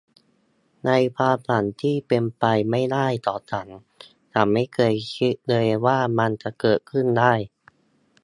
[0.85, 3.67] ในความฝันที่เป็นไปไม่ได้ของฉัน
[4.33, 7.33] ฉันไม่เคยคิดเลยว่ามันจะเกิดขึ้นได้